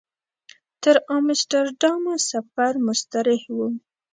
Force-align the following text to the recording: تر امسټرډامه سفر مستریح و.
تر 0.83 0.95
امسټرډامه 1.17 2.15
سفر 2.29 2.73
مستریح 2.85 3.43
و. 3.55 3.57